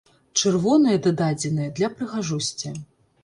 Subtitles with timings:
[0.39, 2.75] Чырвоныя дададзеныя для прыгажосці.